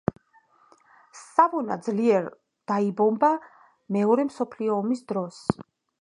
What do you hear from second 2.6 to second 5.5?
დაიბომბა მეორე მსოფლიო ომის დროს.